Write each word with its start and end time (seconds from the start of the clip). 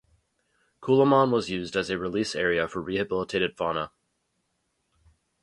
Coolamon 0.81 1.31
was 1.31 1.51
used 1.51 1.75
as 1.75 1.91
a 1.91 1.97
release 1.99 2.33
area 2.33 2.67
for 2.67 2.81
rehabilitated 2.81 3.55
fauna. 3.55 3.91